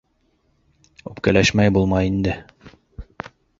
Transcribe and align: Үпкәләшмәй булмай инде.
Үпкәләшмәй 1.11 1.75
булмай 1.77 2.11
инде. 2.15 2.35